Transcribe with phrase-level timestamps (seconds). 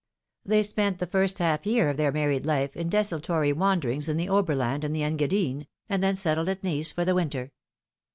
[0.43, 4.29] They spent the first half year of their married life in desultory wanderings in the
[4.29, 7.51] Oberland and the Engadine, and then settled at Nice for the winter.